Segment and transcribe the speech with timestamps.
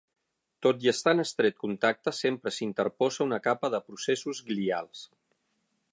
[0.65, 5.07] Tot i estar en estret contacte sempre s'hi interposa una capa de processos glials.